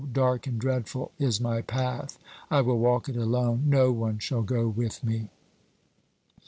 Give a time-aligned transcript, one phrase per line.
[0.13, 2.17] dark and dreadful is my path!
[2.49, 5.29] I will walk it alone: no one shall go with me.